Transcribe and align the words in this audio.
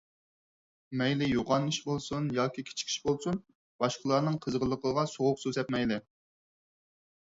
مەيلى 1.01 1.27
يوغان 1.31 1.67
ئىش 1.73 1.79
بولسۇن 1.91 2.33
ياكى 2.39 2.65
كىچىك 2.71 2.93
ئىش 2.93 2.97
بولسۇن، 3.05 3.39
باشقىلارنىڭ 3.85 4.43
قىزغىنلىقىغا 4.49 5.09
سوغۇق 5.17 5.47
سۇ 5.47 5.59
سەپمەيلى. 5.63 6.05